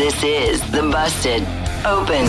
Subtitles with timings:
[0.00, 1.42] This is the Busted
[1.84, 2.24] Open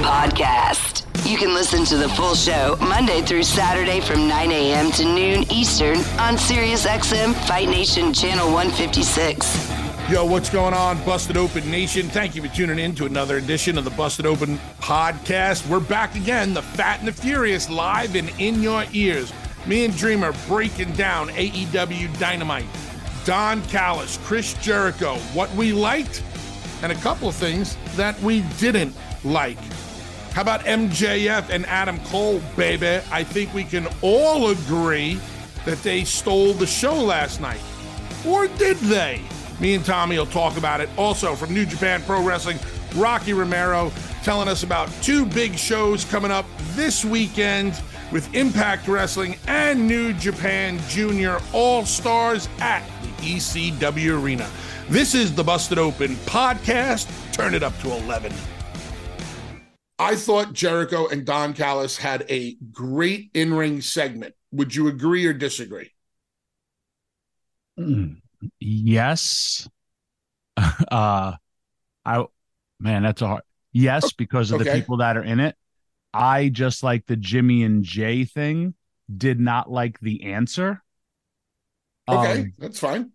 [0.00, 1.04] Podcast.
[1.30, 4.90] You can listen to the full show Monday through Saturday from 9 a.m.
[4.92, 9.70] to noon Eastern on SiriusXM Fight Nation Channel 156.
[10.10, 12.08] Yo, what's going on, Busted Open Nation?
[12.08, 15.68] Thank you for tuning in to another edition of the Busted Open podcast.
[15.68, 19.30] We're back again, the Fat and the Furious, live and in your ears.
[19.66, 22.64] Me and Dreamer breaking down AEW Dynamite,
[23.26, 26.22] Don Callis, Chris Jericho, what we liked,
[26.84, 29.56] and a couple of things that we didn't like.
[30.32, 33.02] How about MJF and Adam Cole, baby?
[33.10, 35.18] I think we can all agree
[35.64, 37.60] that they stole the show last night.
[38.26, 39.22] Or did they?
[39.60, 40.90] Me and Tommy will talk about it.
[40.98, 42.58] Also, from New Japan Pro Wrestling,
[42.96, 43.90] Rocky Romero
[44.22, 47.80] telling us about two big shows coming up this weekend
[48.12, 54.50] with Impact Wrestling and New Japan Junior All Stars at the ECW Arena.
[54.88, 57.08] This is the Busted Open podcast.
[57.32, 58.32] Turn it up to 11.
[59.98, 64.34] I thought Jericho and Don Callis had a great in ring segment.
[64.52, 65.90] Would you agree or disagree?
[67.78, 68.16] Mm,
[68.60, 69.68] yes.
[70.56, 71.32] Uh,
[72.04, 72.24] I,
[72.78, 73.42] man, that's a hard.
[73.72, 75.56] Yes, because of the people that are in it.
[76.12, 78.74] I just like the Jimmy and Jay thing.
[79.14, 80.80] Did not like the answer.
[82.08, 83.10] Okay, Um, that's fine.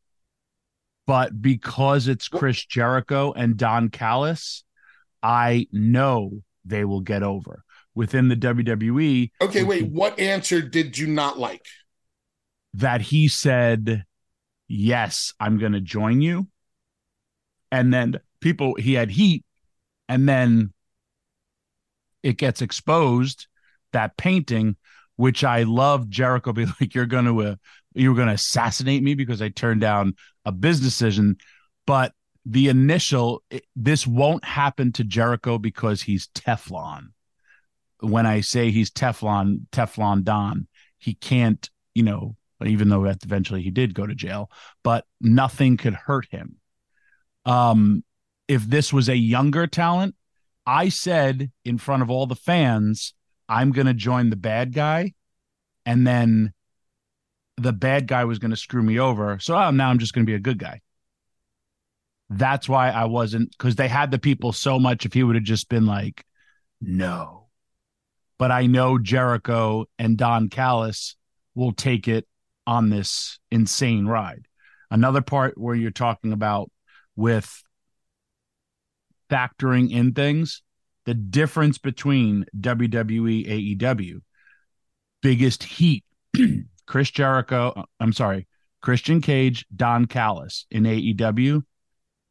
[1.09, 4.63] But because it's Chris Jericho and Don Callis,
[5.23, 7.63] I know they will get over
[7.95, 9.31] within the WWE.
[9.41, 9.87] Okay, wait.
[9.87, 11.65] What answer did you not like?
[12.75, 14.03] that he said,
[14.67, 16.47] Yes, I'm going to join you.
[17.71, 19.43] And then people, he had heat,
[20.07, 20.73] and then
[22.21, 23.47] it gets exposed
[23.93, 24.75] that painting,
[25.15, 26.09] which I love.
[26.09, 27.55] Jericho be like, You're going to, uh,
[27.93, 31.37] you were going to assassinate me because I turned down a business decision.
[31.85, 32.13] But
[32.45, 37.09] the initial, it- this won't happen to Jericho because he's Teflon.
[37.99, 43.71] When I say he's Teflon, Teflon Don, he can't, you know, even though eventually he
[43.71, 44.49] did go to jail,
[44.83, 46.57] but nothing could hurt him.
[47.45, 48.03] Um,
[48.47, 50.15] if this was a younger talent,
[50.65, 53.13] I said in front of all the fans,
[53.47, 55.13] I'm going to join the bad guy.
[55.85, 56.53] And then
[57.61, 59.39] the bad guy was going to screw me over.
[59.39, 60.81] So oh, now I'm just going to be a good guy.
[62.29, 65.05] That's why I wasn't, because they had the people so much.
[65.05, 66.23] If he would have just been like,
[66.79, 67.47] no.
[68.37, 71.15] But I know Jericho and Don Callis
[71.55, 72.27] will take it
[72.65, 74.45] on this insane ride.
[74.91, 76.71] Another part where you're talking about
[77.15, 77.63] with
[79.29, 80.61] factoring in things,
[81.05, 84.21] the difference between WWE, AEW,
[85.21, 86.05] biggest heat,
[86.89, 88.47] Chris Jericho, uh, I'm sorry,
[88.81, 91.61] Christian Cage, Don Callis in AEW,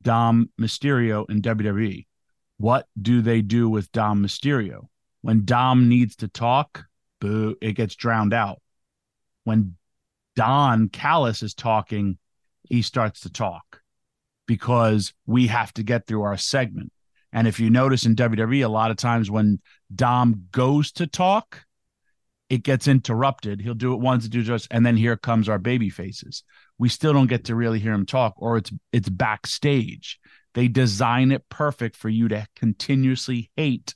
[0.02, 2.06] Dom Mysterio in WWE.
[2.56, 4.88] What do they do with Dom Mysterio?
[5.22, 6.86] When Dom needs to talk,
[7.20, 8.60] boo, it gets drowned out.
[9.44, 9.76] When
[10.34, 12.19] Don Callis is talking,
[12.64, 13.80] he starts to talk
[14.48, 16.92] because we have to get through our segment.
[17.32, 19.60] And if you notice in WWE, a lot of times when
[19.94, 21.64] Dom goes to talk,
[22.50, 23.60] it gets interrupted.
[23.60, 26.44] He'll do it once, do just, and then here comes our baby faces.
[26.78, 30.19] We still don't get to really hear him talk, or it's it's backstage.
[30.54, 33.94] They design it perfect for you to continuously hate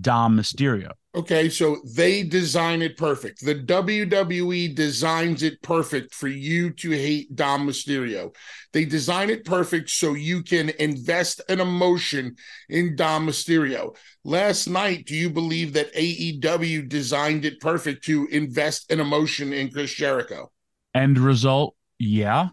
[0.00, 0.92] Dom Mysterio.
[1.14, 3.44] Okay, so they design it perfect.
[3.44, 8.34] The WWE designs it perfect for you to hate Dom Mysterio.
[8.72, 12.34] They design it perfect so you can invest an emotion
[12.68, 13.94] in Dom Mysterio.
[14.24, 19.70] Last night, do you believe that AEW designed it perfect to invest an emotion in
[19.70, 20.50] Chris Jericho?
[20.94, 22.48] End result, yeah.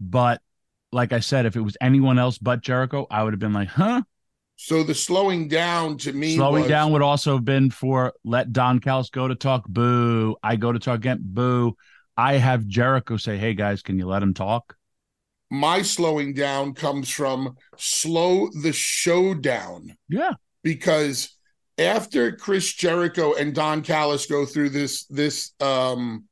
[0.00, 0.42] But
[0.90, 3.68] like I said, if it was anyone else but Jericho, I would have been like,
[3.68, 4.02] huh?
[4.60, 8.52] So the slowing down to me Slowing was- down would also have been for let
[8.52, 9.64] Don Callis go to talk.
[9.68, 10.34] Boo.
[10.42, 11.20] I go to talk again.
[11.22, 11.76] Boo.
[12.16, 14.74] I have Jericho say, hey guys, can you let him talk?
[15.50, 19.96] my slowing down comes from slow the show down.
[20.08, 20.32] Yeah.
[20.62, 21.34] because
[21.78, 26.24] after Chris Jericho and Don Callis go through this this um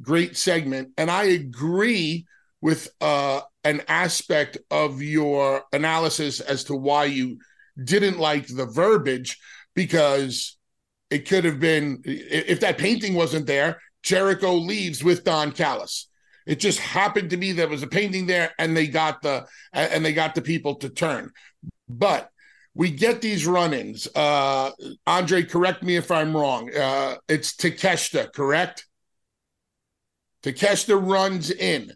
[0.00, 2.24] great segment and I agree
[2.62, 7.38] with uh an aspect of your analysis as to why you
[7.82, 9.38] didn't like the verbiage
[9.74, 10.56] because
[11.10, 16.08] it could have been if that painting wasn't there Jericho leaves with Don Callis
[16.46, 20.04] it just happened to be there was a painting there and they got the and
[20.04, 21.30] they got the people to turn
[21.88, 22.32] but
[22.74, 24.08] we get these run-ins.
[24.14, 24.70] Uh,
[25.06, 26.74] Andre, correct me if I'm wrong.
[26.74, 28.86] Uh, it's Takeshita, correct?
[30.42, 31.92] Takeshita runs in.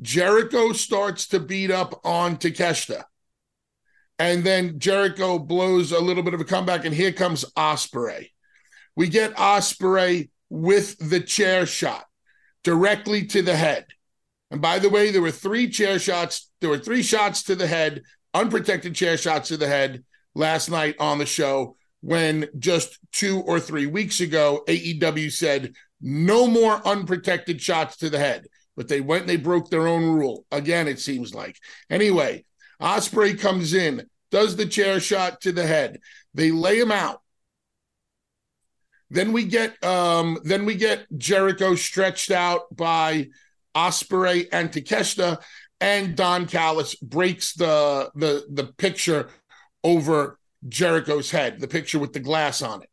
[0.00, 3.04] Jericho starts to beat up on Takeshita.
[4.20, 8.34] And then Jericho blows a little bit of a comeback, and here comes Osprey.
[8.94, 12.04] We get Osprey with the chair shot
[12.62, 13.86] directly to the head.
[14.50, 16.50] And by the way, there were three chair shots.
[16.60, 18.02] There were three shots to the head,
[18.34, 21.76] unprotected chair shots to the head last night on the show.
[22.02, 28.18] When just two or three weeks ago, AEW said no more unprotected shots to the
[28.18, 30.88] head, but they went and they broke their own rule again.
[30.88, 31.56] It seems like
[31.88, 32.44] anyway.
[32.80, 36.00] Osprey comes in, does the chair shot to the head.
[36.34, 37.20] They lay him out.
[39.10, 43.28] Then we get um, then we get Jericho stretched out by
[43.74, 45.42] Osprey and Takeshita,
[45.80, 49.28] and Don Callis breaks the the the picture
[49.82, 50.38] over
[50.68, 52.90] Jericho's head, the picture with the glass on it.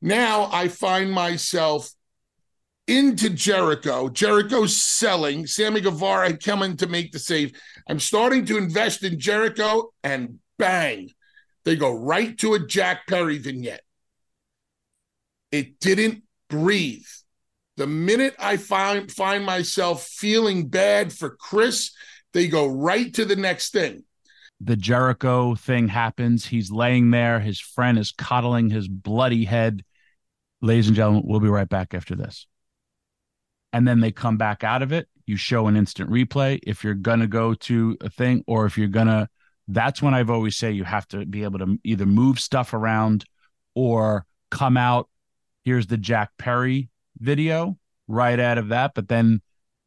[0.00, 1.90] Now I find myself
[2.88, 4.08] into Jericho.
[4.08, 5.46] Jericho's selling.
[5.46, 6.38] Sammy Guevara in
[6.78, 7.52] to make the save.
[7.88, 11.10] I'm starting to invest in Jericho, and bang,
[11.64, 13.82] they go right to a Jack Perry vignette.
[15.52, 17.06] It didn't breathe.
[17.76, 21.92] The minute I find find myself feeling bad for Chris,
[22.32, 24.02] they go right to the next thing.
[24.60, 26.44] The Jericho thing happens.
[26.44, 27.38] He's laying there.
[27.38, 29.84] His friend is coddling his bloody head.
[30.60, 32.48] Ladies and gentlemen, we'll be right back after this.
[33.72, 35.08] And then they come back out of it.
[35.26, 36.58] You show an instant replay.
[36.62, 39.28] If you're going to go to a thing, or if you're going to,
[39.66, 43.24] that's when I've always say you have to be able to either move stuff around
[43.74, 45.08] or come out
[45.68, 46.88] here's the Jack Perry
[47.18, 49.42] video right out of that, but then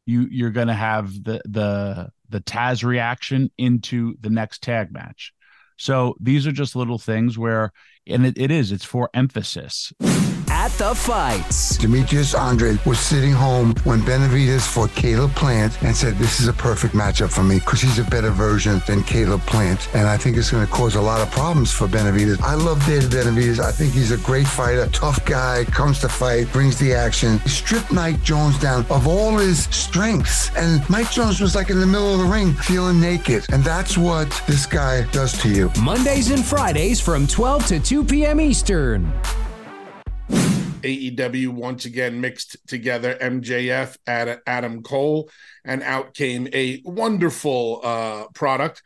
[0.06, 5.32] you you're gonna have the the the Taz reaction into the next tag match.
[5.76, 7.72] So these are just little things where
[8.06, 9.92] and it, it is it's for emphasis
[10.62, 11.76] at the fights.
[11.76, 16.52] Demetrius Andrade was sitting home when Benavidez fought Caleb Plant and said, This is a
[16.52, 19.92] perfect matchup for me because he's a better version than Caleb Plant.
[19.92, 22.40] And I think it's going to cause a lot of problems for Benavidez.
[22.42, 23.58] I love David Benavidez.
[23.58, 27.40] I think he's a great fighter, tough guy, comes to fight, brings the action.
[27.40, 30.54] He stripped Mike Jones down of all his strengths.
[30.54, 33.46] And Mike Jones was like in the middle of the ring feeling naked.
[33.52, 35.72] And that's what this guy does to you.
[35.82, 38.40] Mondays and Fridays from 12 to 2 p.m.
[38.40, 39.12] Eastern.
[40.30, 45.30] AEW once again mixed together MJF, at Adam Cole,
[45.64, 48.82] and out came a wonderful uh, product.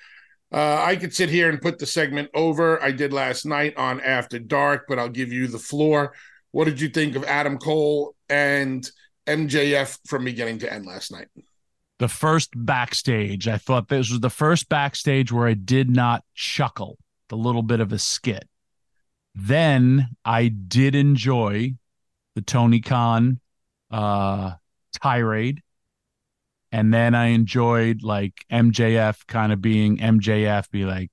[0.52, 2.82] Uh, I could sit here and put the segment over.
[2.82, 6.14] I did last night on After Dark, but I'll give you the floor.
[6.52, 8.88] What did you think of Adam Cole and
[9.26, 11.28] MJF from beginning to end last night?
[11.98, 16.98] The first backstage, I thought this was the first backstage where I did not chuckle,
[17.28, 18.46] the little bit of a skit.
[19.36, 21.74] Then I did enjoy
[22.34, 23.38] the Tony Khan
[23.90, 24.52] uh,
[25.00, 25.62] tirade.
[26.72, 31.10] And then I enjoyed like MJF kind of being MJF, be like,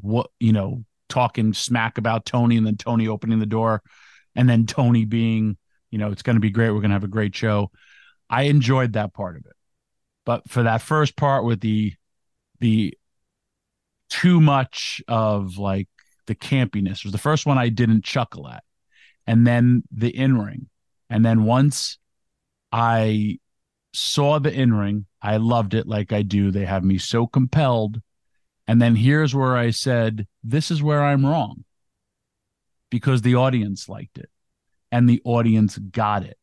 [0.00, 3.82] what, you know, talking smack about Tony and then Tony opening the door
[4.34, 5.56] and then Tony being,
[5.90, 6.70] you know, it's going to be great.
[6.70, 7.70] We're going to have a great show.
[8.30, 9.52] I enjoyed that part of it.
[10.24, 11.94] But for that first part with the,
[12.60, 12.96] the
[14.08, 15.88] too much of like
[16.26, 18.62] the campiness was the first one I didn't chuckle at
[19.26, 20.68] and then the in ring.
[21.10, 21.98] And then once
[22.70, 23.38] I
[23.92, 26.50] saw the in ring, I loved it like I do.
[26.50, 28.00] They have me so compelled.
[28.66, 31.64] And then here's where I said, This is where I'm wrong
[32.90, 34.30] because the audience liked it
[34.90, 36.38] and the audience got it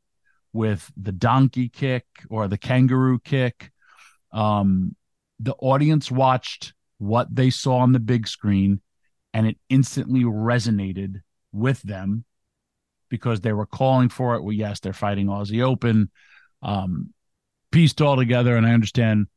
[0.53, 3.71] with the donkey kick or the kangaroo kick.
[4.31, 4.95] Um,
[5.39, 8.81] the audience watched what they saw on the big screen
[9.33, 11.21] and it instantly resonated
[11.51, 12.25] with them
[13.09, 14.43] because they were calling for it.
[14.43, 16.09] Well, yes, they're fighting Aussie Open,
[16.61, 17.13] um,
[17.71, 18.55] pieced all together.
[18.55, 19.27] And I understand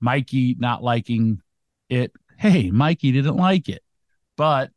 [0.00, 1.40] Mikey not liking
[1.88, 2.12] it.
[2.38, 3.82] Hey, Mikey didn't like it.
[4.36, 4.70] But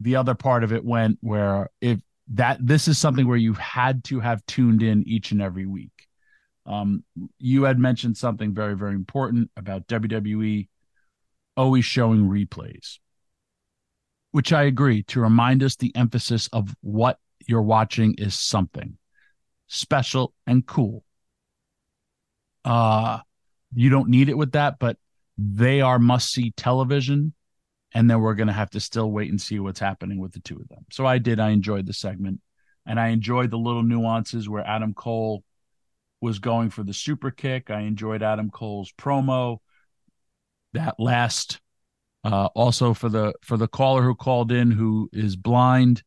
[0.00, 4.04] the other part of it went where if that this is something where you had
[4.04, 5.90] to have tuned in each and every week.
[6.66, 7.04] Um,
[7.38, 10.68] you had mentioned something very, very important about WWE
[11.56, 12.98] always showing replays,
[14.34, 18.98] which I agree to remind us the emphasis of what you're watching is something
[19.68, 21.04] special and cool.
[22.64, 23.20] Uh
[23.72, 24.96] you don't need it with that, but
[25.38, 27.32] they are must see television.
[27.92, 30.40] And then we're going to have to still wait and see what's happening with the
[30.40, 30.84] two of them.
[30.90, 31.38] So I did.
[31.38, 32.40] I enjoyed the segment
[32.84, 35.44] and I enjoyed the little nuances where Adam Cole
[36.20, 37.70] was going for the super kick.
[37.70, 39.58] I enjoyed Adam Cole's promo.
[40.72, 41.60] That last,
[42.24, 46.02] uh, also for the for the caller who called in who is blind,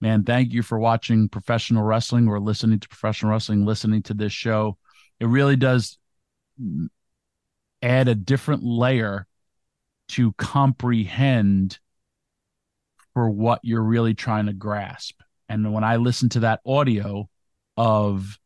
[0.00, 4.32] man, thank you for watching professional wrestling or listening to professional wrestling, listening to this
[4.32, 4.78] show.
[5.18, 5.98] It really does
[7.82, 9.26] add a different layer
[10.08, 11.78] to comprehend
[13.12, 15.20] for what you're really trying to grasp.
[15.48, 17.28] And when I listen to that audio
[17.76, 18.38] of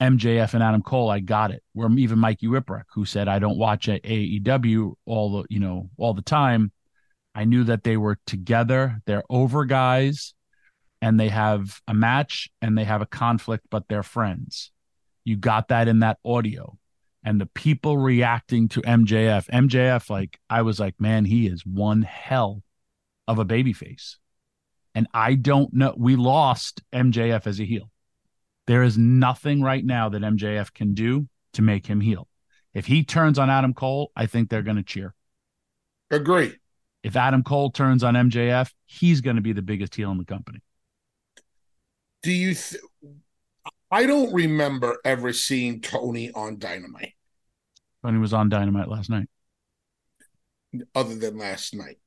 [0.00, 1.62] MJF and Adam Cole, I got it.
[1.72, 6.14] Where even Mikey Whipwreck, who said I don't watch AEW all the you know all
[6.14, 6.70] the time,
[7.34, 9.00] I knew that they were together.
[9.06, 10.34] They're over guys,
[11.00, 14.70] and they have a match and they have a conflict, but they're friends.
[15.24, 16.76] You got that in that audio,
[17.24, 19.48] and the people reacting to MJF.
[19.48, 22.62] MJF, like I was like, man, he is one hell
[23.26, 24.16] of a babyface,
[24.94, 25.94] and I don't know.
[25.96, 27.90] We lost MJF as a heel
[28.66, 32.28] there is nothing right now that MJF can do to make him heel.
[32.74, 35.14] If he turns on Adam Cole, I think they're going to cheer.
[36.10, 36.54] Agree.
[37.02, 40.24] If Adam Cole turns on MJF, he's going to be the biggest heel in the
[40.24, 40.60] company.
[42.22, 42.54] Do you?
[42.54, 42.82] Th-
[43.90, 47.14] I don't remember ever seeing Tony on Dynamite.
[48.04, 49.28] Tony was on Dynamite last night.
[50.94, 51.98] Other than last night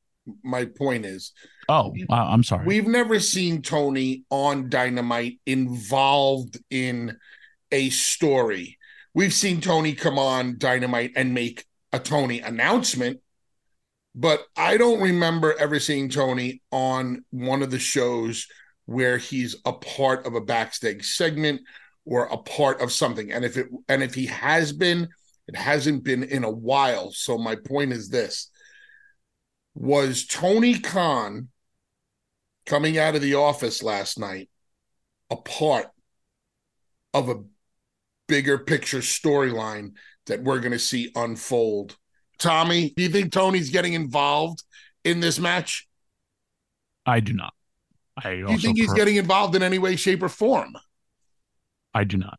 [0.43, 1.33] my point is.
[1.67, 2.65] Oh i'm sorry.
[2.65, 7.17] We've never seen tony on dynamite involved in
[7.71, 8.77] a story.
[9.13, 13.19] We've seen tony come on dynamite and make a tony announcement
[14.13, 18.47] but i don't remember ever seeing tony on one of the shows
[18.89, 21.61] where he's a part of a backstage segment
[22.05, 23.31] or a part of something.
[23.31, 25.07] And if it and if he has been
[25.47, 27.11] it hasn't been in a while.
[27.11, 28.49] So my point is this
[29.79, 31.47] was Tony Khan
[32.65, 34.49] coming out of the office last night
[35.31, 35.87] a part
[37.13, 37.43] of a
[38.27, 39.93] bigger picture storyline
[40.25, 41.97] that we're going to see unfold.
[42.37, 44.63] Tommy, do you think Tony's getting involved
[45.05, 45.87] in this match?
[47.05, 47.53] I do not.
[48.21, 50.75] I do you think he's per- getting involved in any way, shape, or form?
[51.93, 52.37] I do not.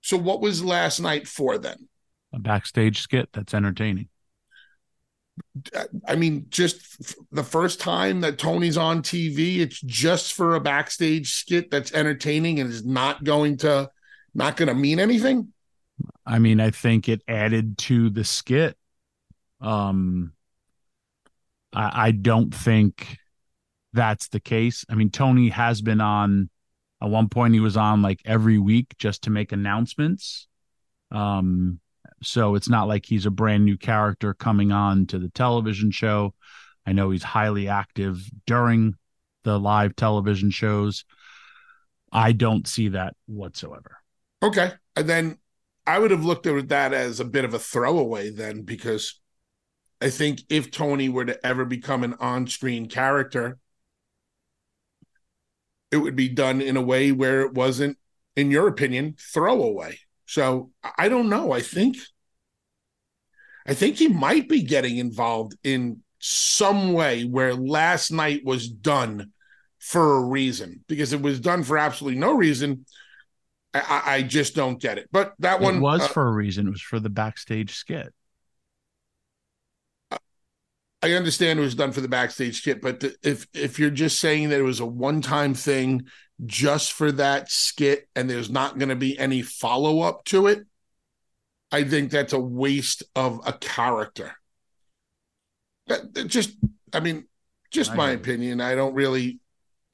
[0.00, 1.88] So, what was last night for then?
[2.32, 4.08] A backstage skit that's entertaining.
[6.06, 11.32] I mean, just the first time that Tony's on TV, it's just for a backstage
[11.32, 13.90] skit that's entertaining and is not going to
[14.34, 15.52] not going to mean anything.
[16.26, 18.76] I mean, I think it added to the skit.
[19.60, 20.32] Um,
[21.72, 23.18] I, I don't think
[23.92, 24.84] that's the case.
[24.88, 26.50] I mean, Tony has been on.
[27.02, 30.46] At one point, he was on like every week just to make announcements.
[31.10, 31.80] Um,
[32.22, 36.34] so it's not like he's a brand new character coming on to the television show.
[36.86, 38.94] I know he's highly active during
[39.44, 41.04] the live television shows.
[42.12, 43.98] I don't see that whatsoever.
[44.42, 44.72] Okay.
[44.96, 45.38] And then
[45.86, 49.20] I would have looked at that as a bit of a throwaway then, because
[50.00, 53.58] I think if Tony were to ever become an on screen character,
[55.90, 57.98] it would be done in a way where it wasn't,
[58.34, 59.98] in your opinion, throwaway.
[60.32, 61.52] So I don't know.
[61.52, 61.98] I think
[63.66, 69.32] I think he might be getting involved in some way where last night was done
[69.78, 72.86] for a reason because it was done for absolutely no reason.
[73.74, 75.10] I, I just don't get it.
[75.12, 76.66] But that it one was uh, for a reason.
[76.66, 78.14] It was for the backstage skit.
[81.02, 84.20] I understand it was done for the backstage skit, but the, if if you're just
[84.20, 86.06] saying that it was a one time thing
[86.46, 90.64] just for that skit and there's not going to be any follow up to it,
[91.72, 94.32] I think that's a waste of a character.
[95.88, 96.56] That, that just,
[96.92, 97.26] I mean,
[97.70, 98.60] just I my opinion.
[98.60, 99.40] I don't really.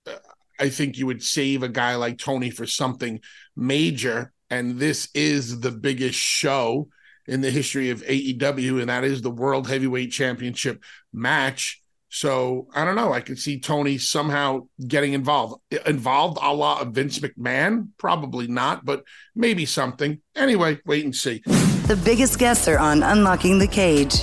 [0.06, 0.16] Uh,
[0.60, 3.20] I think you would save a guy like Tony for something
[3.56, 6.88] major, and this is the biggest show
[7.28, 10.82] in the history of AEW, and that is the World Heavyweight Championship
[11.12, 11.82] match.
[12.08, 13.12] So I don't know.
[13.12, 15.60] I could see Tony somehow getting involved.
[15.86, 17.88] Involved a la of Vince McMahon?
[17.98, 19.04] Probably not, but
[19.36, 20.20] maybe something.
[20.34, 21.42] Anyway, wait and see.
[21.44, 24.14] The biggest guesser on Unlocking the Cage.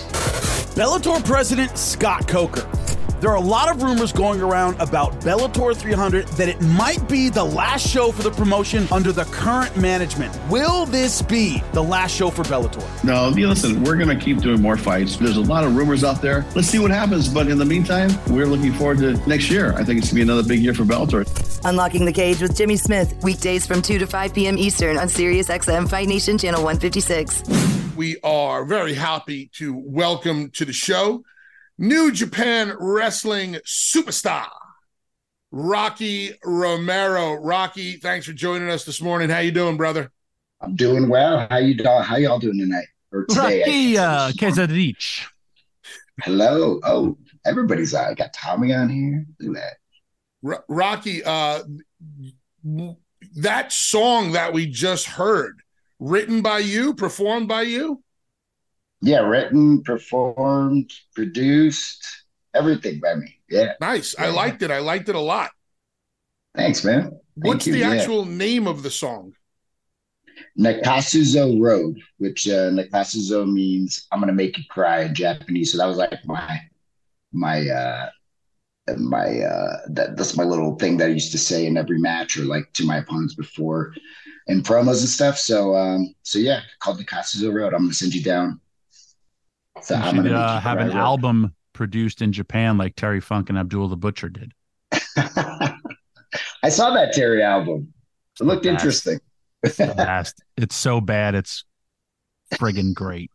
[0.75, 2.67] Bellator president Scott Coker
[3.21, 7.29] there are a lot of rumors going around about Bellator 300 that it might be
[7.29, 10.37] the last show for the promotion under the current management.
[10.49, 12.83] Will this be the last show for Bellator?
[13.03, 15.17] No, listen, we're going to keep doing more fights.
[15.17, 16.45] There's a lot of rumors out there.
[16.55, 17.29] Let's see what happens.
[17.29, 19.73] But in the meantime, we're looking forward to next year.
[19.73, 21.25] I think it's going to be another big year for Bellator.
[21.65, 24.57] Unlocking the Cage with Jimmy Smith, weekdays from 2 to 5 p.m.
[24.57, 27.95] Eastern on Sirius XM Fight Nation Channel 156.
[27.95, 31.23] We are very happy to welcome to the show
[31.77, 34.47] New Japan Wrestling superstar,
[35.51, 37.33] Rocky Romero.
[37.33, 39.29] Rocky, thanks for joining us this morning.
[39.29, 40.09] How you doing, brother?
[40.61, 41.47] I'm doing well.
[41.49, 42.01] How you doing?
[42.01, 43.59] How y'all doing tonight or today?
[43.59, 45.25] Rocky uh, Kazarich.
[46.23, 46.79] Hello.
[46.83, 48.05] Oh, everybody's on.
[48.05, 49.25] I got Tommy on here.
[49.41, 49.77] Look at that.
[50.49, 51.63] R- Rocky, uh,
[53.35, 55.59] that song that we just heard,
[55.99, 58.01] written by you, performed by you.
[59.05, 62.03] Yeah, written, performed, produced,
[62.55, 63.37] everything by me.
[63.47, 63.73] Yeah.
[63.79, 64.15] Nice.
[64.17, 64.71] I liked it.
[64.71, 65.51] I liked it a lot.
[66.55, 67.01] Thanks, man.
[67.03, 67.73] Thank What's you.
[67.73, 67.91] the Yeah.
[67.91, 69.33] actual name of the song?
[70.57, 75.71] Nakasuzo Road, which uh, Nakasuzo means I'm gonna make you cry in Japanese.
[75.71, 76.59] So that was like my
[77.31, 78.09] my uh
[78.97, 82.37] my uh that that's my little thing that I used to say in every match
[82.37, 83.93] or like to my opponents before
[84.47, 85.37] in promos and stuff.
[85.37, 87.75] So um so yeah, called Nakasuzo Road.
[87.75, 88.59] I'm gonna send you down.
[89.81, 93.49] So You I'm should gonna uh, have an album produced in Japan like Terry Funk
[93.49, 94.53] and Abdullah the Butcher did.
[96.63, 97.93] I saw that Terry album.
[98.39, 98.73] It looked Best.
[98.73, 99.19] interesting.
[99.61, 100.43] The best.
[100.57, 101.35] It's so bad.
[101.35, 101.63] It's
[102.53, 103.31] friggin' great.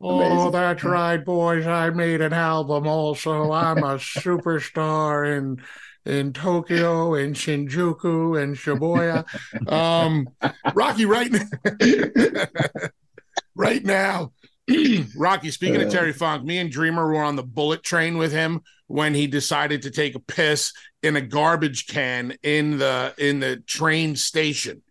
[0.00, 1.66] Oh, that's right, boys.
[1.66, 3.52] I made an album also.
[3.52, 5.62] I'm a superstar in
[6.04, 9.24] in Tokyo in Shinjuku in Shibuya.
[9.70, 10.28] Um,
[10.74, 11.48] Rocky, right now,
[13.54, 14.32] right now,
[15.16, 18.32] Rocky, speaking of uh, Terry Funk, me and Dreamer were on the bullet train with
[18.32, 23.40] him when he decided to take a piss in a garbage can in the in
[23.40, 24.82] the train station.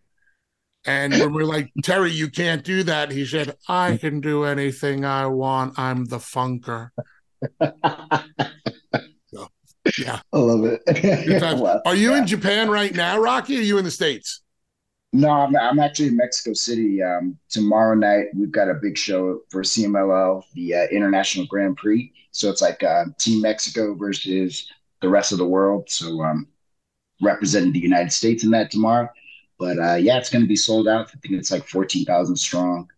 [0.86, 5.04] And when we're like, Terry, you can't do that, he said, I can do anything
[5.04, 5.78] I want.
[5.78, 6.90] I'm the funker.
[9.26, 9.48] So,
[9.98, 10.20] yeah.
[10.32, 10.80] I love it.
[11.60, 12.18] Well, Are you yeah.
[12.18, 13.58] in Japan right now, Rocky?
[13.58, 14.43] Are you in the States?
[15.14, 17.00] No, I'm, I'm actually in Mexico City.
[17.00, 22.12] Um, tomorrow night, we've got a big show for CMLL, the uh, International Grand Prix.
[22.32, 24.68] So it's like uh, Team Mexico versus
[25.00, 25.88] the rest of the world.
[25.88, 26.48] So um,
[27.22, 29.08] representing the United States in that tomorrow.
[29.56, 31.06] But uh, yeah, it's going to be sold out.
[31.14, 32.90] I think it's like 14,000 strong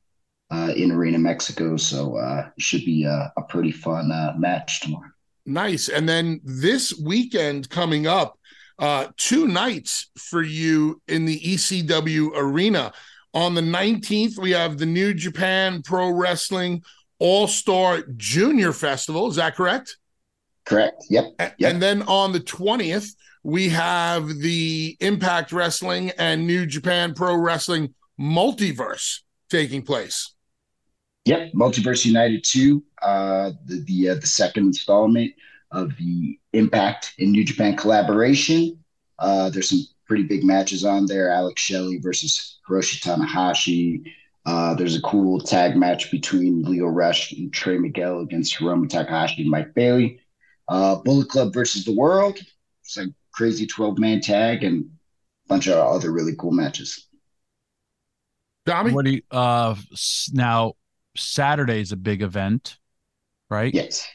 [0.51, 1.77] uh, in Arena Mexico.
[1.77, 5.11] So uh, it should be a, a pretty fun uh, match tomorrow.
[5.45, 5.91] Nice.
[5.91, 8.36] And then this weekend coming up,
[8.79, 12.93] uh, two nights for you in the ECW arena.
[13.35, 16.83] On the 19th, we have the New Japan Pro Wrestling
[17.19, 19.29] All Star Junior Festival.
[19.29, 19.97] Is that correct?
[20.65, 21.05] Correct.
[21.11, 21.25] Yep.
[21.39, 21.55] Yep.
[21.61, 27.95] And then on the 20th, we have the Impact Wrestling and New Japan Pro Wrestling
[28.19, 29.21] Multiverse
[29.51, 30.35] taking place.
[31.27, 35.33] Yep, Multiverse United 2, uh, the the, uh, the second installment
[35.71, 38.83] of the Impact in New Japan collaboration.
[39.19, 41.31] Uh, there's some pretty big matches on there.
[41.31, 44.13] Alex Shelley versus Hiroshi Tanahashi.
[44.47, 49.43] Uh, there's a cool tag match between Lio Rush and Trey Miguel against Hiromu Takahashi
[49.43, 50.21] and Mike Bailey.
[50.69, 52.39] Uh, Bullet Club versus the World.
[52.85, 57.09] It's a crazy 12 man tag and a bunch of other really cool matches.
[58.65, 58.93] Tommy?
[58.93, 60.75] What do you, uh s- now
[61.17, 62.79] Saturday's a big event,
[63.51, 63.73] right?
[63.73, 64.07] Yes.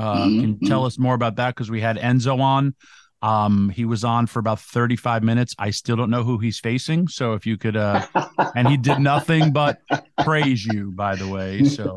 [0.00, 1.54] Uh, Mhm, can tell us more about that?
[1.54, 2.74] Because we had Enzo on.
[3.22, 5.54] Um, he was on for about 35 minutes.
[5.58, 7.06] I still don't know who he's facing.
[7.08, 8.06] So if you could, uh,
[8.56, 9.78] and he did nothing but
[10.24, 11.62] praise you, by the way.
[11.64, 11.96] So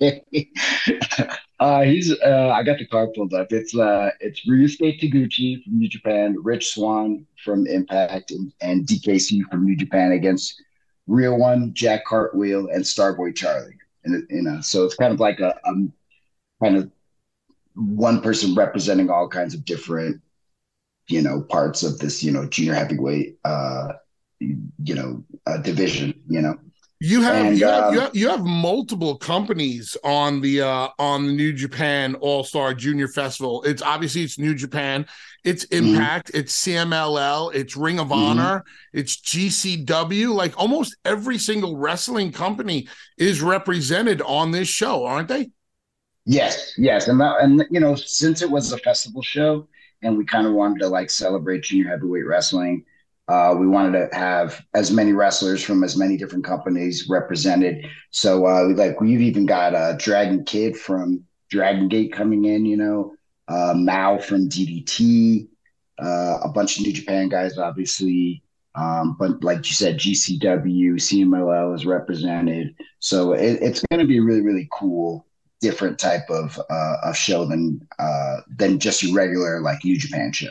[0.00, 0.22] okay.
[1.60, 3.52] Uh, he's uh, I got the card pulled up.
[3.52, 9.42] It's uh, it's Ryusuke Taguchi from New Japan, Rich Swann from Impact, and, and DKC
[9.50, 10.54] from New Japan against
[11.06, 13.76] Real One, Jack Cartwheel, and Starboy Charlie.
[14.04, 15.92] And you know, so it's kind of like a um,
[16.62, 16.90] kind of
[17.74, 20.20] one person representing all kinds of different,
[21.08, 23.92] you know, parts of this, you know, junior heavyweight, uh,
[24.38, 26.14] you know, uh, division.
[26.28, 26.56] You know.
[27.02, 30.88] You have, And, you, have, um, you have you have multiple companies on the uh
[30.98, 33.62] on the New Japan All Star Junior Festival.
[33.62, 35.06] It's obviously it's New Japan,
[35.42, 35.94] it's Mm-hmm.
[35.94, 38.16] Impact, it's CMLL, it's Ring of Mhm.
[38.16, 40.34] Honor, it's GCW.
[40.34, 45.52] Like almost every single wrestling company is represented on this show, aren't they?
[46.30, 49.66] Yes, yes, and that, and you know, since it was a festival show,
[50.00, 52.84] and we kind of wanted to like celebrate junior heavyweight wrestling,
[53.26, 57.84] uh, we wanted to have as many wrestlers from as many different companies represented.
[58.12, 62.64] So, uh, we, like, we've even got uh, Dragon Kid from Dragon Gate coming in,
[62.64, 63.16] you know,
[63.48, 65.48] uh, Mao from DDT,
[66.00, 68.44] uh, a bunch of New Japan guys, obviously.
[68.76, 72.76] Um, but like you said, GCW, CMLL is represented.
[73.00, 75.26] So it, it's going to be really, really cool
[75.60, 80.32] different type of uh, of show than uh, than just your regular like New Japan
[80.32, 80.50] show.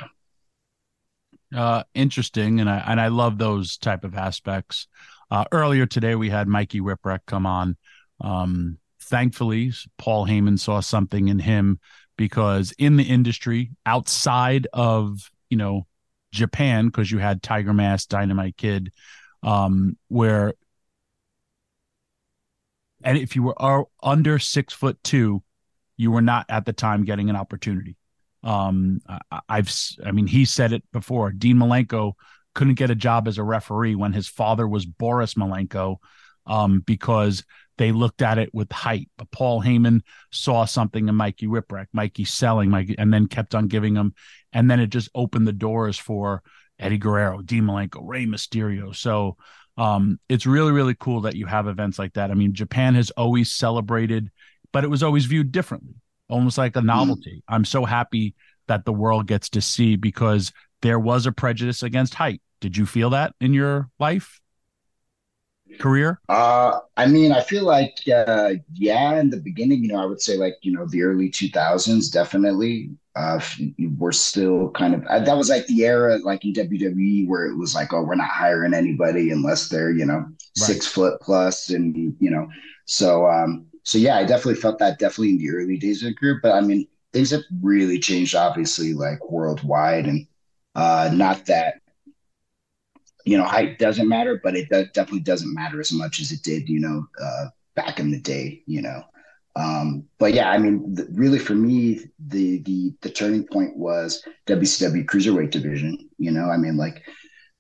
[1.56, 4.88] uh interesting and i and i love those type of aspects
[5.32, 7.76] uh earlier today we had mikey whipwreck come on
[8.22, 11.80] um thankfully paul heyman saw something in him
[12.18, 15.88] because in the industry outside of you know
[16.32, 18.92] japan because you had tiger mask dynamite kid
[19.42, 20.54] um where
[23.04, 25.42] and if you were are under six foot two
[25.98, 27.96] you were not at the time getting an opportunity
[28.44, 31.32] um, I, I've, s- I mean, he said it before.
[31.32, 32.14] Dean Malenko
[32.56, 35.98] couldn't get a job as a referee when his father was Boris Malenko,
[36.46, 37.44] um, because
[37.78, 39.08] they looked at it with hype.
[39.18, 43.68] But Paul Heyman saw something in Mikey Whipwreck, Mikey selling, Mikey, and then kept on
[43.68, 44.14] giving him,
[44.54, 46.42] and then it just opened the doors for
[46.80, 48.96] Eddie Guerrero, Dean Malenko, Rey Mysterio.
[48.96, 49.36] So
[49.80, 52.32] um, it's really, really cool that you have events like that.
[52.32, 54.30] I mean, Japan has always celebrated,
[54.74, 55.96] but it was always viewed differently,
[56.28, 57.38] almost like a novelty.
[57.38, 57.54] Mm.
[57.54, 58.36] I'm so happy
[58.68, 62.42] that the world gets to see because there was a prejudice against height.
[62.60, 64.42] Did you feel that in your life?
[65.78, 66.20] career?
[66.28, 70.22] Uh, I mean, I feel like, uh, yeah, in the beginning, you know, I would
[70.22, 72.90] say like, you know, the early 2000s, definitely.
[73.20, 73.40] Uh,
[73.98, 77.58] we're still kind of, uh, that was like the era, like in WWE, where it
[77.58, 80.38] was like, oh, we're not hiring anybody unless they're, you know, right.
[80.54, 82.48] six foot plus and, you know,
[82.86, 86.14] so, um, so yeah, I definitely felt that definitely in the early days of the
[86.14, 90.28] group, but I mean, things have really changed, obviously, like worldwide, and
[90.76, 91.82] uh, not that
[93.26, 96.68] you know, height doesn't matter, but it definitely doesn't matter as much as it did,
[96.68, 99.04] you know, uh, back in the day, you know.
[99.60, 105.06] Um, but yeah, I mean, really for me, the the the turning point was WCW
[105.06, 106.10] cruiserweight division.
[106.18, 107.04] You know, I mean, like,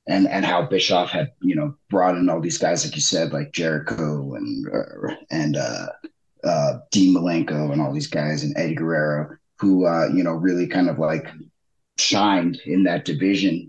[0.08, 3.34] and and how Bischoff had you know brought in all these guys, like you said,
[3.34, 5.88] like Jericho and uh, and uh,
[6.44, 10.68] uh, Dean Malenko and all these guys and Eddie Guerrero, who uh, you know really
[10.68, 11.28] kind of like
[11.98, 13.68] shined in that division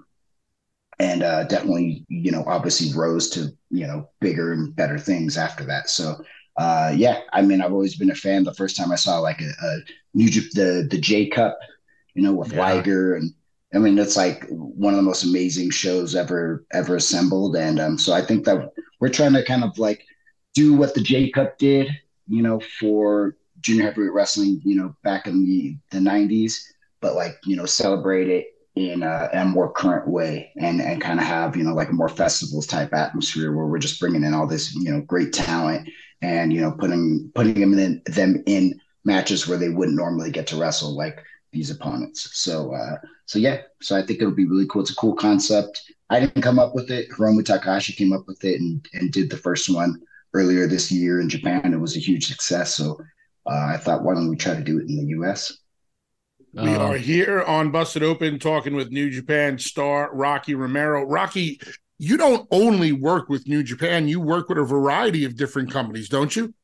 [1.01, 5.65] and uh, definitely, you know, obviously rose to you know bigger and better things after
[5.65, 5.89] that.
[5.89, 6.23] So,
[6.57, 8.45] uh, yeah, I mean, I've always been a fan.
[8.45, 9.79] The first time I saw like a, a
[10.15, 11.59] new the the J Cup,
[12.15, 12.61] you know, with yeah.
[12.61, 13.33] Liger and
[13.73, 17.57] I mean, it's like one of the most amazing shows ever ever assembled.
[17.57, 20.05] And um, so I think that we're trying to kind of like
[20.55, 21.89] do what the J Cup did,
[22.29, 26.57] you know, for junior heavyweight wrestling, you know, back in the the '90s,
[27.01, 31.01] but like you know, celebrate it in a, in a more current way and and
[31.01, 34.23] kind of have you know like a more festivals type atmosphere where we're just bringing
[34.23, 35.89] in all this you know great talent
[36.23, 40.47] and you know putting putting them in them in matches where they wouldn't normally get
[40.49, 42.31] to wrestle like these opponents.
[42.39, 44.83] So uh so yeah so i think it would be really cool.
[44.83, 45.83] It's a cool concept.
[46.11, 47.11] I didn't come up with it.
[47.11, 50.01] Hiromu takahashi came up with it and and did the first one
[50.35, 51.73] earlier this year in japan.
[51.75, 52.75] It was a huge success.
[52.75, 53.01] So
[53.47, 55.61] uh, i thought why don't we try to do it in the us
[56.53, 61.05] we uh, are here on Busted Open talking with New Japan star Rocky Romero.
[61.05, 61.61] Rocky,
[62.01, 66.09] you don't only work with New Japan, you work with a variety of different companies,
[66.09, 66.55] don't you?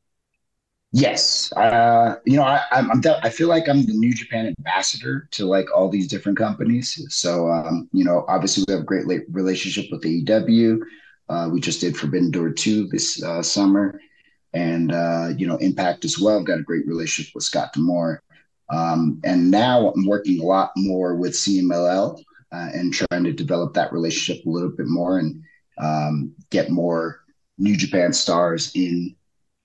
[0.93, 1.53] Yes.
[1.53, 5.45] Uh, you know, I, I'm, I'm I feel like I'm the New Japan ambassador to
[5.45, 7.05] like all these different companies.
[7.11, 10.81] So, um, you know, obviously we have a great relationship with AEW.
[11.29, 14.01] Uh, we just did Forbidden Door 2 this uh, summer.
[14.55, 16.39] And, uh, you know, Impact as well.
[16.39, 18.23] I've got a great relationship with Scott D'Amore,
[18.71, 22.23] Um, and now I'm working a lot more with CMLL
[22.53, 25.43] uh, and trying to develop that relationship a little bit more and
[25.79, 27.21] um, get more
[27.59, 29.15] New Japan stars in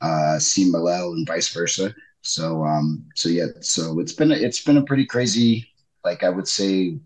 [0.02, 1.94] uh, and vice versa.
[2.22, 5.68] So, um, so yeah, so it's been a, it's been a pretty crazy,
[6.04, 6.98] like I would say,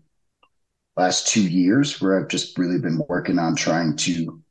[0.96, 4.42] last two years where I've just really been working on trying to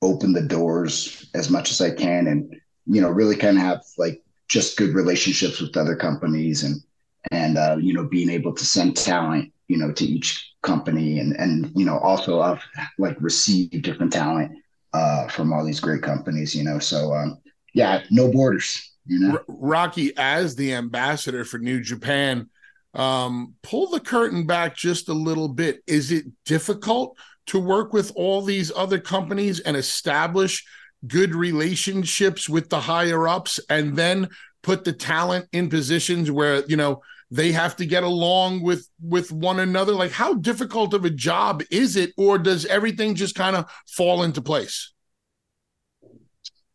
[0.00, 2.54] open the doors as much as I can, and
[2.86, 6.82] you know, really kind of have like just good relationships with other companies and
[7.30, 11.34] and uh, you know being able to send talent you know to each company and
[11.36, 12.62] and you know also I've
[12.98, 14.52] like received different talent
[14.92, 17.38] uh, from all these great companies you know so um,
[17.74, 19.40] yeah no borders you know?
[19.48, 22.48] Rocky as the ambassador for new japan
[22.94, 25.82] um, pull the curtain back just a little bit.
[25.86, 30.64] Is it difficult to work with all these other companies and establish
[31.06, 34.28] good relationships with the higher ups and then
[34.62, 37.02] put the talent in positions where you know
[37.32, 39.94] they have to get along with with one another.
[39.94, 44.22] Like how difficult of a job is it or does everything just kind of fall
[44.22, 44.92] into place?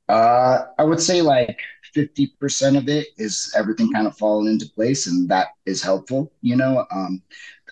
[0.09, 1.59] Uh i would say like
[1.93, 6.55] 50% of it is everything kind of falling into place and that is helpful you
[6.55, 6.85] know?
[6.91, 7.21] Um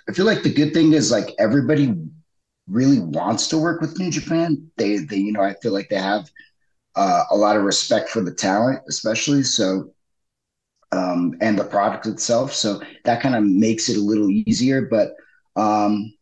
[0.10, 1.96] i feel like the good thing is like everybody
[2.70, 4.70] really wants to work with new japan.
[4.78, 6.30] They they you know i feel like they have
[6.98, 9.44] uh, a lot of respect for the talent especially.
[9.44, 9.95] So
[10.92, 12.54] um, and the product itself.
[12.54, 14.84] So that kind of makes it a little easier.
[14.84, 15.16] But
[15.56, 16.14] um,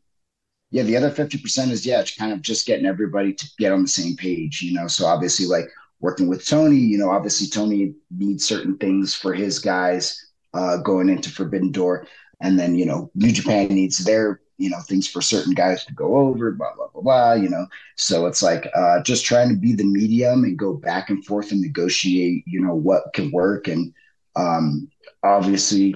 [0.72, 3.84] yeah, the other 50% is, yeah, it's kind of just getting everybody to get on
[3.84, 4.88] the same page, you know?
[4.88, 5.66] So obviously, like
[6.00, 11.10] working with Tony, you know, obviously Tony needs certain things for his guys uh, going
[11.10, 12.08] into Forbidden Door.
[12.42, 15.94] And then, you know, New Japan needs their, you know, things for certain guys to
[15.94, 17.68] go over, blah, blah, blah, blah, you know.
[17.96, 21.52] So it's like uh, just trying to be the medium and go back and forth
[21.52, 23.68] and negotiate, you know, what can work.
[23.68, 23.94] And,
[24.36, 24.90] um,
[25.24, 25.96] obviously,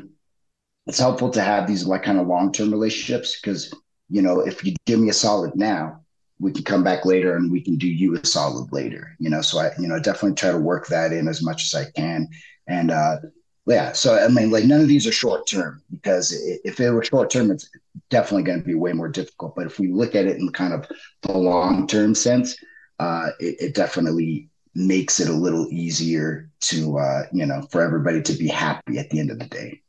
[0.86, 3.74] it's helpful to have these like kind of long term relationships because
[4.10, 6.02] you know if you give me a solid now,
[6.40, 9.16] we can come back later and we can do you a solid later.
[9.20, 11.76] You know, so I you know definitely try to work that in as much as
[11.76, 12.28] I can.
[12.68, 13.18] And uh,
[13.66, 16.32] yeah, so I mean, like none of these are short term because
[16.64, 17.70] if it were short term, it's
[18.10, 19.56] definitely going to be way more difficult.
[19.56, 20.88] But if we look at it in kind of
[21.24, 22.56] the long term sense,
[23.00, 28.22] uh, it, it, definitely makes it a little easier to uh, you know for everybody
[28.22, 29.82] to be happy at the end of the day.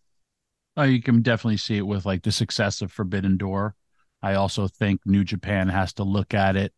[0.77, 3.75] Oh, you can definitely see it with like the success of Forbidden Door.
[4.23, 6.73] I also think New Japan has to look at it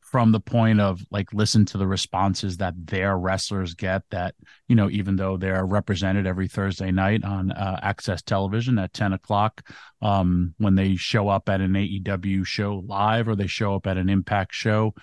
[0.00, 4.34] from the point of like listen to the responses that their wrestlers get that
[4.66, 9.12] you know even though they're represented every thursday night on uh, AXS television at 10
[9.12, 9.60] o'clock
[10.00, 13.98] um, when they show up at an aew show live or they show up at
[13.98, 14.94] an impact show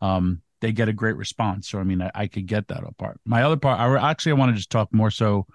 [0.00, 3.20] um, they get a great response so i mean i, I could get that apart
[3.24, 5.46] my other part i actually i want to just talk more so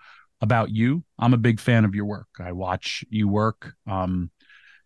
[0.41, 4.31] about you i'm a big fan of your work i watch you work um,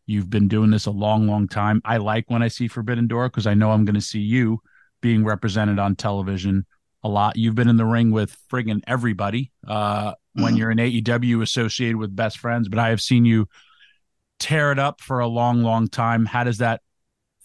[0.06, 1.82] You've been doing this a long, long time.
[1.86, 4.60] I like when I see Forbidden Door because I know I'm going to see you
[5.02, 6.66] being represented on television
[7.04, 7.38] a lot.
[7.38, 10.44] You've been in the ring with friggin' everybody uh, mm-hmm.
[10.44, 13.48] when you're in AEW associated with best friends, but I have seen you
[14.40, 16.26] tear it up for a long, long time.
[16.26, 16.82] How does that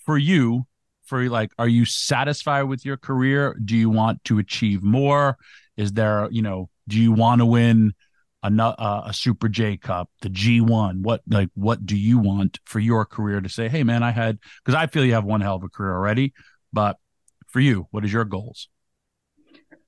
[0.04, 0.66] for you?
[1.08, 3.56] For like, are you satisfied with your career?
[3.64, 5.36] Do you want to achieve more?
[5.76, 7.94] Is there, you know, do you want to win?
[8.42, 11.02] a, uh, a Super J Cup, the G1?
[11.02, 13.68] What like what do you want for your career to say?
[13.68, 16.32] Hey, man, I had because I feel you have one hell of a career already,
[16.72, 16.96] but
[17.48, 18.68] for you, what is your goals?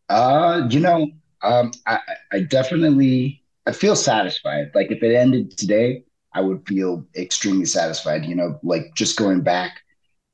[0.09, 1.09] Uh, you know,
[1.42, 2.00] um, I,
[2.33, 4.70] I definitely I feel satisfied.
[4.74, 6.04] Like if it ended today,
[6.35, 8.24] I would feel extremely satisfied.
[8.24, 9.80] You know, like just going back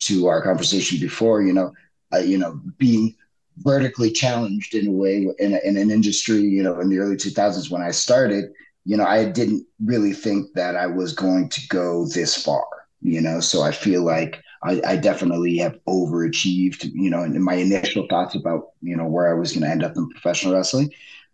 [0.01, 1.73] to our conversation before, you know,
[2.13, 3.15] uh, you know, being
[3.59, 7.17] vertically challenged in a way in, a, in an industry, you know, in the early
[7.17, 8.53] 2000s when I started,
[8.85, 12.65] you know, I didn't really think that I was going to go this far,
[13.01, 17.55] you know, so I feel like I, I definitely have overachieved, you know, in my
[17.55, 20.93] initial thoughts about, you know, where I was going to end up in professional wrestling.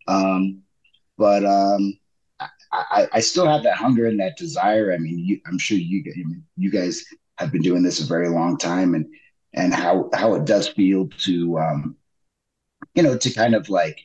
[0.09, 0.63] Um,
[1.19, 1.99] but um,
[2.73, 4.93] I, I still have that hunger and that desire.
[4.93, 6.05] I mean, you, I'm sure you,
[6.57, 7.05] you guys
[7.43, 9.07] have been doing this a very long time and,
[9.55, 11.97] and how, how it does feel to, um,
[12.95, 13.99] you know, to kind of like,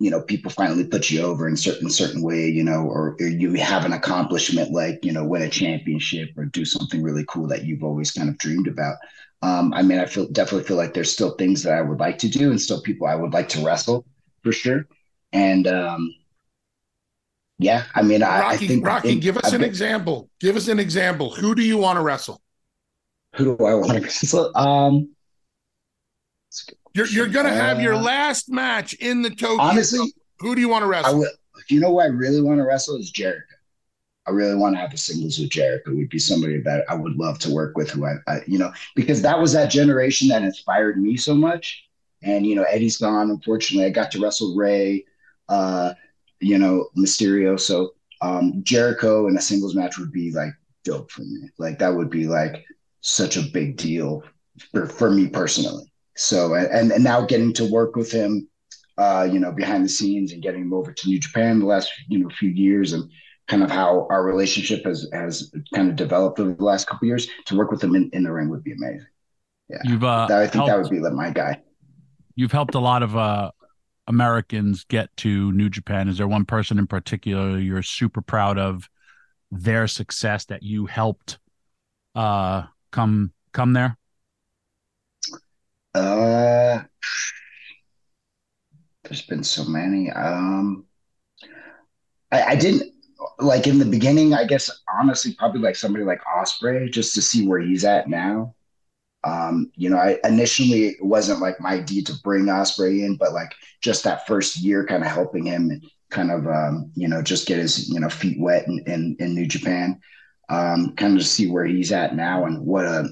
[0.00, 3.26] you know, people finally put you over in certain certain way, you know, or, or
[3.26, 7.46] you have an accomplishment like, you know, win a championship or do something really cool
[7.46, 8.96] that you've always kind of dreamed about.
[9.42, 12.18] Um, I mean, I feel definitely feel like there's still things that I would like
[12.18, 14.06] to do and still people I would like to wrestle
[14.42, 14.86] for sure.
[15.32, 16.14] And um,
[17.60, 20.30] yeah, I mean, I, Rocky, I think Rocky, give us an been, example.
[20.40, 21.30] Give us an example.
[21.34, 22.40] Who do you want to wrestle?
[23.36, 24.56] Who do I want to wrestle?
[24.56, 25.10] Um,
[26.94, 29.60] you're you're gonna have your uh, last match in the Tokyo.
[29.60, 31.14] Honestly, who do you want to wrestle?
[31.14, 31.30] I will,
[31.68, 33.44] you know who I really want to wrestle is Jericho.
[34.26, 35.94] I really want to have a singles with Jericho.
[35.94, 37.90] Would be somebody that I would love to work with.
[37.90, 41.84] Who I, I, you know, because that was that generation that inspired me so much.
[42.22, 43.28] And you know, Eddie's gone.
[43.28, 45.04] Unfortunately, I got to wrestle Rey.
[45.50, 45.92] uh,
[46.40, 47.58] you know, Mysterio.
[47.58, 50.52] So um, Jericho in a singles match would be like
[50.84, 51.50] dope for me.
[51.58, 52.64] Like that would be like
[53.00, 54.22] such a big deal
[54.72, 55.90] for, for me personally.
[56.16, 58.48] So and and now getting to work with him,
[58.98, 61.90] uh, you know, behind the scenes and getting him over to New Japan the last
[62.08, 63.10] you know few years and
[63.48, 67.28] kind of how our relationship has has kind of developed over the last couple years.
[67.46, 69.06] To work with him in, in the ring would be amazing.
[69.68, 71.62] Yeah, you've uh, I think helped, that would be like my guy.
[72.34, 73.50] You've helped a lot of uh,
[74.06, 76.08] Americans get to New Japan.
[76.08, 78.88] Is there one person in particular you're super proud of
[79.50, 81.38] their success that you helped
[82.14, 83.96] uh, come come there?
[85.94, 86.82] Uh,
[89.04, 90.10] there's been so many.
[90.10, 90.86] Um,
[92.30, 92.92] I, I didn't
[93.38, 94.34] like in the beginning.
[94.34, 98.54] I guess honestly, probably like somebody like Osprey, just to see where he's at now.
[99.24, 103.32] Um, you know, I initially it wasn't like my idea to bring Osprey in, but
[103.32, 105.80] like just that first year, kind of helping him
[106.10, 109.34] kind of um, you know just get his you know feet wet in in, in
[109.34, 110.00] New Japan,
[110.48, 113.08] um, kind of to see where he's at now and what a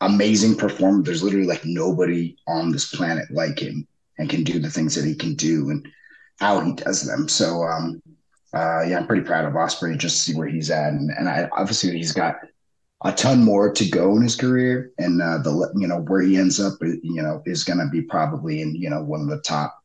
[0.00, 1.02] amazing performer.
[1.02, 3.86] There's literally like nobody on this planet like him
[4.18, 5.86] and can do the things that he can do and
[6.38, 7.28] how he does them.
[7.28, 8.02] So um
[8.54, 10.92] uh yeah, I'm pretty proud of Osprey just to see where he's at.
[10.92, 12.36] And, and I obviously he's got
[13.04, 16.36] a ton more to go in his career and uh the you know where he
[16.38, 19.78] ends up you know is gonna be probably in you know one of the top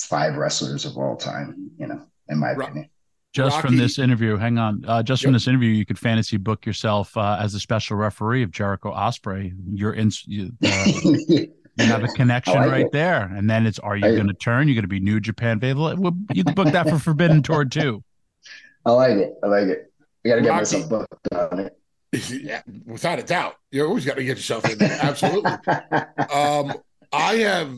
[0.00, 2.88] five wrestlers of all time, you know, in my opinion
[3.32, 3.68] just Rocky.
[3.68, 4.84] from this interview, hang on.
[4.86, 5.28] Uh, just yep.
[5.28, 8.90] from this interview, you could fantasy book yourself uh, as a special referee of Jericho
[8.90, 9.54] Osprey.
[9.72, 10.10] You're in.
[10.26, 11.48] You, uh, you
[11.78, 12.92] have a connection like right it.
[12.92, 14.68] there, and then it's: Are you going to turn?
[14.68, 15.90] You're going to be New Japan faithful.
[16.32, 18.04] You can book that for Forbidden Door too.
[18.84, 19.34] I like it.
[19.42, 19.92] I like it.
[20.24, 20.60] I got to get Rocky.
[20.60, 21.78] myself booked on it.
[22.12, 23.54] Yeah, without a doubt.
[23.70, 24.98] You always got to get yourself in there.
[25.00, 25.50] Absolutely.
[26.32, 26.74] um,
[27.12, 27.74] I have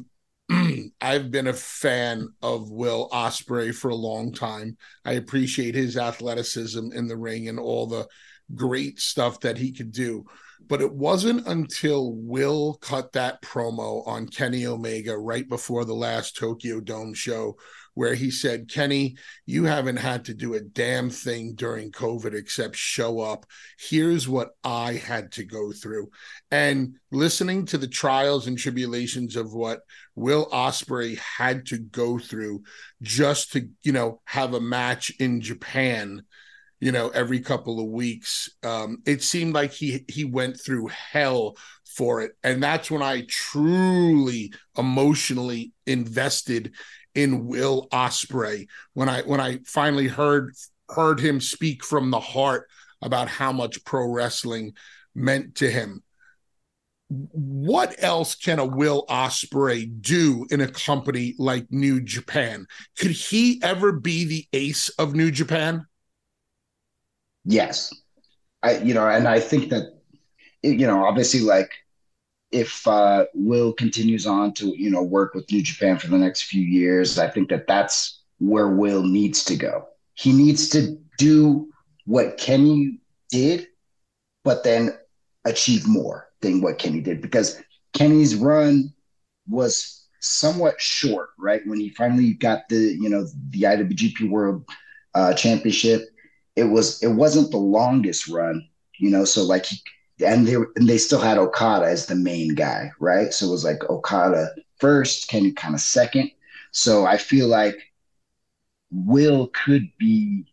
[1.01, 4.77] I've been a fan of Will Osprey for a long time.
[5.05, 8.07] I appreciate his athleticism in the ring and all the
[8.55, 10.25] great stuff that he could do.
[10.67, 16.37] But it wasn't until Will cut that promo on Kenny Omega right before the last
[16.37, 17.57] Tokyo Dome show
[17.95, 22.77] where he said, Kenny, you haven't had to do a damn thing during COVID except
[22.77, 23.47] show up.
[23.79, 26.11] Here's what I had to go through.
[26.51, 29.81] And listening to the trials and tribulations of what
[30.15, 32.63] Will Ospreay had to go through
[33.03, 36.23] just to, you know, have a match in Japan
[36.81, 41.57] you know every couple of weeks um it seemed like he he went through hell
[41.85, 46.75] for it and that's when i truly emotionally invested
[47.15, 50.55] in will Ospreay when i when i finally heard
[50.89, 52.69] heard him speak from the heart
[53.03, 54.73] about how much pro wrestling
[55.15, 56.03] meant to him
[57.09, 62.67] what else can a Will Ospreay do in a company like New Japan?
[62.99, 65.87] Could he ever be the ace of New Japan?
[67.45, 67.93] Yes.
[68.63, 69.93] I you know, and I think that
[70.63, 71.71] you know, obviously like
[72.51, 76.43] if uh, Will continues on to you know work with New Japan for the next
[76.43, 79.87] few years, I think that that's where Will needs to go.
[80.15, 81.69] He needs to do
[82.07, 82.99] what Kenny
[83.31, 83.67] did,
[84.45, 84.97] but then
[85.45, 87.61] achieve more than what Kenny did because
[87.93, 88.93] Kenny's run
[89.49, 91.61] was somewhat short, right?
[91.67, 94.65] When he finally got the you know the IWGP World
[95.15, 96.03] uh, Championship,
[96.57, 98.67] it was it wasn't the longest run,
[98.99, 99.25] you know.
[99.25, 99.67] So like,
[100.25, 103.33] and they and they still had Okada as the main guy, right?
[103.33, 106.31] So it was like Okada first, Kenny kind of second.
[106.73, 107.77] So I feel like
[108.91, 110.47] Will could be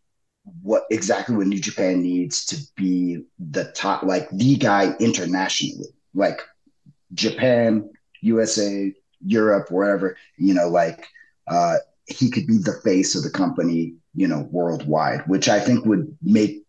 [0.64, 6.42] what exactly what New Japan needs to be the top, like the guy internationally, like
[7.14, 7.90] Japan,
[8.22, 8.94] USA,
[9.24, 11.06] Europe, wherever, you know, like
[11.48, 11.76] uh,
[12.08, 16.18] he could be the face of the company you know, worldwide, which I think would
[16.22, 16.66] make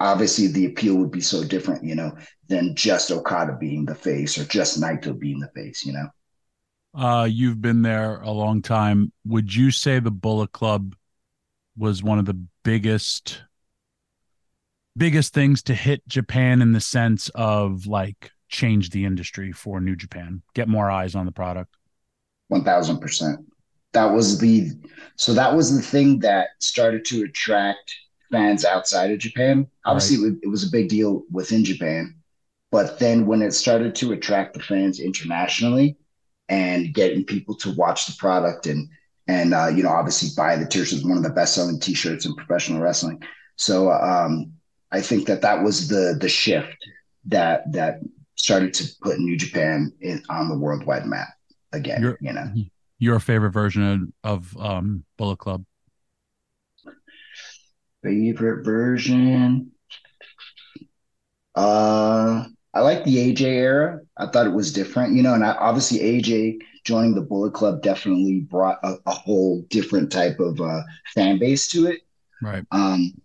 [0.00, 2.12] obviously the appeal would be so different, you know,
[2.48, 6.08] than just Okada being the face or just Naito being the face, you know.
[6.94, 9.12] Uh, you've been there a long time.
[9.26, 10.94] Would you say the Bullet Club
[11.76, 13.42] was one of the biggest
[14.96, 19.94] biggest things to hit Japan in the sense of like change the industry for New
[19.94, 21.76] Japan, get more eyes on the product?
[22.48, 23.40] One thousand percent
[23.96, 24.70] that was the
[25.16, 27.94] so that was the thing that started to attract
[28.30, 29.66] fans outside of Japan.
[29.84, 30.38] Obviously, right.
[30.42, 32.14] it was a big deal within Japan,
[32.70, 35.96] but then when it started to attract the fans internationally
[36.48, 38.88] and getting people to watch the product and
[39.28, 42.34] and uh, you know obviously buy the t-shirts, one of the best selling t-shirts in
[42.34, 43.22] professional wrestling.
[43.56, 44.52] So um,
[44.92, 46.76] I think that that was the the shift
[47.26, 48.00] that that
[48.36, 51.28] started to put New Japan in, on the worldwide map
[51.72, 52.02] again.
[52.02, 52.52] You're, you know,
[52.98, 55.64] your favorite version of, of um, Bullet Club?
[58.06, 59.72] Favorite version?
[61.56, 64.00] Uh, I like the AJ era.
[64.16, 67.82] I thought it was different, you know, and I, obviously AJ joining the Bullet Club
[67.82, 70.82] definitely brought a, a whole different type of uh,
[71.14, 72.02] fan base to it.
[72.40, 72.64] Right.
[72.70, 73.20] Um,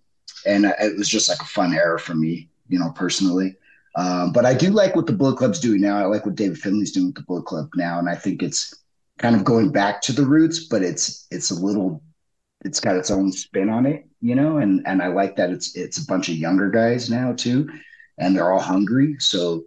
[0.48, 3.56] and it was just like a fun era for me, you know, personally.
[3.96, 6.00] Um, but I do like what the Bullet Club's doing now.
[6.00, 8.74] I like what David Finlay's doing with the Bullet Club now, and I think it's
[9.20, 12.02] kind of going back to the roots, but it's it's a little
[12.64, 15.76] it's got its own spin on it, you know, and and I like that it's
[15.76, 17.70] it's a bunch of younger guys now too,
[18.18, 19.64] and they're all hungry, so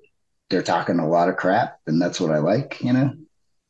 [0.50, 3.14] they're talking a lot of crap, and that's what I like, you know.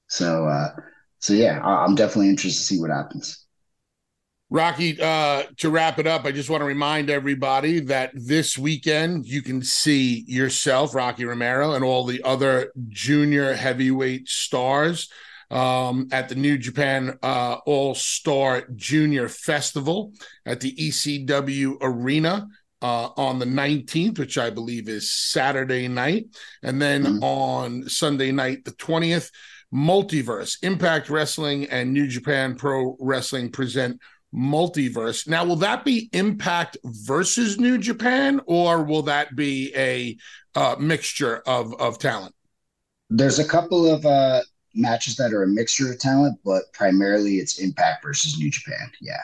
[0.08, 0.70] So uh
[1.18, 3.44] so yeah, I'm definitely interested to see what happens.
[4.50, 9.26] Rocky, uh, to wrap it up, I just want to remind everybody that this weekend
[9.26, 15.08] you can see yourself, Rocky Romero, and all the other junior heavyweight stars
[15.54, 20.12] um, at the New Japan uh, All Star Junior Festival
[20.44, 22.48] at the ECW Arena.
[22.82, 26.26] Uh, on the 19th, which I believe is Saturday night.
[26.62, 27.24] And then mm-hmm.
[27.24, 29.30] on Sunday night, the 20th,
[29.74, 34.02] Multiverse, Impact Wrestling and New Japan Pro Wrestling present
[34.34, 35.26] Multiverse.
[35.26, 40.16] Now, will that be Impact versus New Japan, or will that be a
[40.54, 42.34] uh, mixture of, of talent?
[43.10, 44.42] There's a couple of uh,
[44.74, 48.90] matches that are a mixture of talent, but primarily it's Impact versus New Japan.
[49.00, 49.20] Yeah.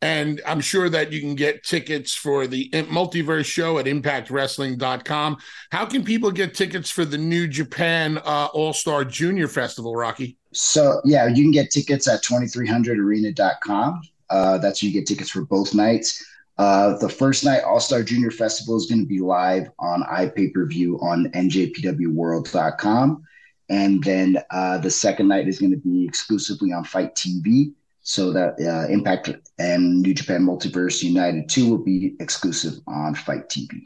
[0.00, 5.38] And I'm sure that you can get tickets for the multiverse show at impactwrestling.com.
[5.70, 10.36] How can people get tickets for the New Japan uh, All Star Junior Festival, Rocky?
[10.52, 14.02] So, yeah, you can get tickets at 2300arena.com.
[14.30, 16.24] Uh, that's where you get tickets for both nights.
[16.58, 20.54] Uh, the first night, All Star Junior Festival is going to be live on iPay
[20.54, 23.24] per view on NJPWWorld.com.
[23.68, 27.72] And then uh, the second night is going to be exclusively on FITE TV.
[28.00, 33.48] So that uh, Impact and New Japan Multiverse United 2 will be exclusive on FITE
[33.50, 33.82] TV.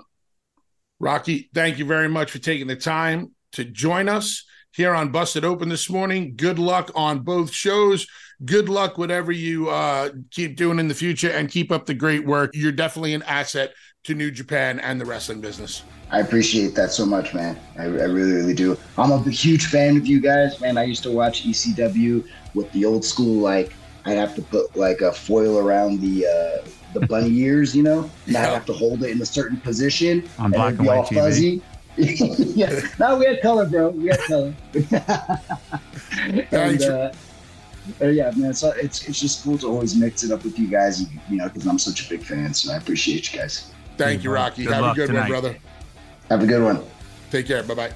[1.01, 5.45] Rocky, thank you very much for taking the time to join us here on Busted
[5.45, 6.35] Open this morning.
[6.37, 8.07] Good luck on both shows.
[8.45, 12.26] Good luck, whatever you uh, keep doing in the future, and keep up the great
[12.26, 12.51] work.
[12.55, 13.72] You're definitely an asset
[14.05, 15.84] to New Japan and the wrestling business.
[16.11, 17.59] I appreciate that so much, man.
[17.78, 18.76] I, I really, really do.
[18.99, 20.76] I'm a huge fan of you guys, man.
[20.76, 23.72] I used to watch ECW with the old school, like,
[24.05, 28.11] I'd have to put like a foil around the uh, the bunny ears, you know,
[28.26, 30.88] and I'd have to hold it in a certain position On and black it'd be
[30.88, 31.14] and all white TV.
[31.14, 31.62] fuzzy.
[32.55, 33.90] yeah, no, we had color, bro.
[33.90, 34.55] We had color.
[34.74, 36.84] and, Thanks.
[36.84, 37.14] uh,
[38.01, 38.55] uh, yeah, man.
[38.55, 41.49] So it's it's just cool to always mix it up with you guys, you know,
[41.49, 42.55] because I'm such a big fan.
[42.55, 43.70] So I appreciate you guys.
[43.97, 44.64] Thank you, Rocky.
[44.64, 45.20] Good Have a good tonight.
[45.22, 45.57] one, brother.
[46.28, 46.83] Have a good one.
[47.30, 47.62] Take care.
[47.62, 47.93] Bye bye.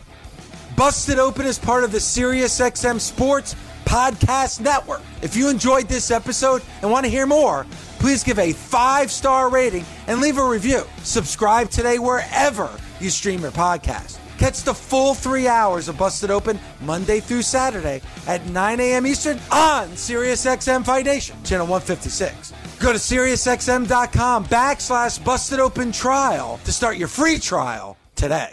[0.76, 3.56] Busted Open is part of the SiriusXM Sports
[3.86, 5.00] Podcast Network.
[5.22, 7.64] If you enjoyed this episode and want to hear more,
[7.98, 10.82] please give a five star rating and leave a review.
[11.02, 12.68] Subscribe today wherever
[13.00, 14.18] you stream your podcast.
[14.38, 19.06] Catch the full three hours of Busted Open Monday through Saturday at 9 a.m.
[19.06, 22.52] Eastern on SiriusXM Fight Nation, channel 156.
[22.78, 28.44] Go to SiriusXM.com backslash Busted Open Trial to start your free trial today.